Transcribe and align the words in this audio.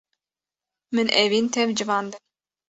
Min 0.93 1.07
evîn 1.23 1.47
tev 1.53 1.69
civandin. 1.77 2.23